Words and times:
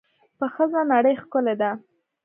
په 0.37 0.45
ښځه 0.53 0.81
نړۍ 0.91 1.13
ښکلې 1.21 1.55
ده. 1.61 1.71